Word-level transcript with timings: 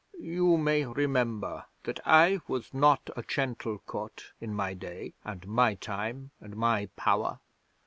"You 0.19 0.57
may 0.57 0.83
remember 0.83 1.67
that 1.83 1.99
I 2.07 2.39
was 2.47 2.73
not 2.73 3.11
a 3.15 3.21
gentle 3.21 3.83
God 3.85 4.23
in 4.39 4.51
my 4.51 4.73
Day 4.73 5.13
and 5.23 5.45
my 5.47 5.75
Time 5.75 6.31
and 6.39 6.55
my 6.57 6.87
Power. 6.95 7.39